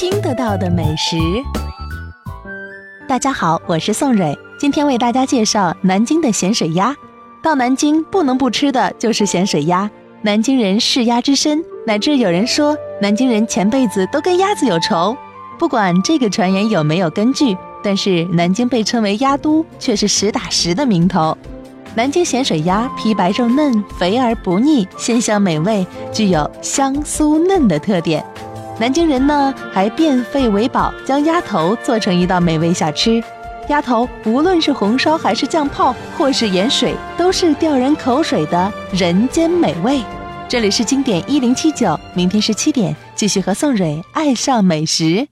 [0.00, 1.16] 听得到的美食。
[3.08, 6.94] 大家好，我是宋蕊，今天为大家介绍南京的咸水鸭。
[7.42, 9.90] 到南京不能不吃的就是咸水鸭。
[10.22, 15.16] 南京人嗜鸭之深，乃至有人说南京人前辈子都跟鸭子有仇。
[15.58, 21.36] 不管这个传言有没有根据，但是南京被称为鸭都，却是实打实的名头。
[21.96, 28.24] 南京咸水鸭皮白肉嫩，肥而不腻，鲜香美味，具有香酥嫩的特点。
[28.80, 33.20] 南京人呢还变废为宝，将鸭头做成一道美味小吃。
[33.68, 40.00] 鸭头无论是红烧还是酱泡，或是盐水，都是吊人口水的人间美味。
[40.48, 45.26] 这里是经典一零七九，明天十七点继续和宋蕊爱上美食。